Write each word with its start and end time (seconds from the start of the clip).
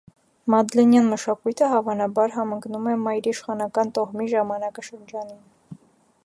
Մադլենյան 0.51 1.09
մշակույթը, 1.13 1.67
հավանաբար, 1.73 2.33
համընկնում 2.37 2.89
է 2.95 2.97
մայրիշխանական 3.03 3.93
տոհմի 3.99 4.27
ժամանակաշրջանին։ 4.33 5.79